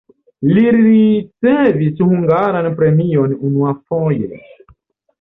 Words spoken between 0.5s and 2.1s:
Li ricevis